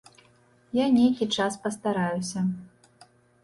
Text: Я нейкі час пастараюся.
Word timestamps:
Я 0.77 0.85
нейкі 0.95 1.29
час 1.37 1.59
пастараюся. 1.67 2.39